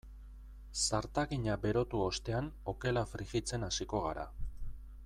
Zartagina 0.87 1.57
berotu 1.67 2.01
ostean 2.07 2.49
okela 2.75 3.05
frijitzen 3.13 3.69
hasiko 3.69 4.03
gara. 4.09 4.27